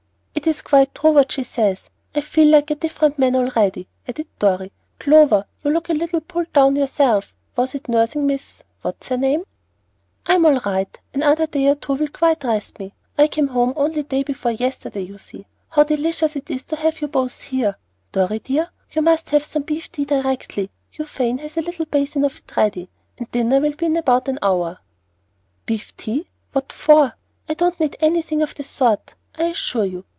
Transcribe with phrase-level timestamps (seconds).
[0.33, 1.83] "It is quite true, what she says.
[2.15, 4.71] I feel like a different man already," added Dorry.
[4.99, 7.35] "Clover, you look a little pulled down yourself.
[7.55, 9.43] Was it nursing Miss What's her name?"
[10.25, 10.99] "I'm all right.
[11.13, 12.91] Another day or two will quite rest me.
[13.19, 15.45] I came home only day before yesterday, you see.
[15.69, 17.77] How delicious it is to have you both here!
[18.11, 22.37] Dorry dear, you must have some beef tea directly, Euphane has a little basin of
[22.39, 22.89] it ready,
[23.19, 24.79] and dinner will be in about an hour."
[25.67, 26.27] "Beef tea!
[26.51, 27.13] What for?
[27.47, 30.03] I don't need anything of the sort, I assure you.